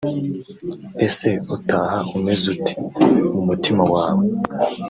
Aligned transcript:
Ese 1.05 1.29
utaha 1.55 1.97
umeze 2.17 2.45
ute 2.55 2.73
mu 3.33 3.41
mutima 3.49 3.83
wawe 3.93 4.25